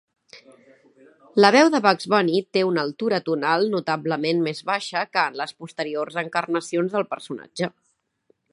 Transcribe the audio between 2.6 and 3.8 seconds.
una altura tonal